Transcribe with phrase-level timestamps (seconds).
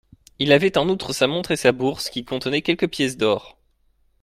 [0.39, 3.59] Il avait en outre sa montre et sa bourse, qui contenait quelques pièces d'or.